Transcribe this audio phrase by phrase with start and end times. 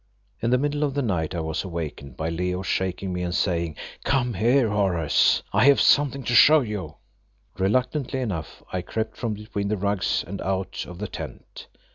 [0.41, 3.75] In the middle of the night I was awakened by Leo shaking me and saying
[4.03, 6.95] "Come here, Horace, I have something to show you."
[7.59, 11.67] Reluctantly enough I crept from between the rugs and out of the tent.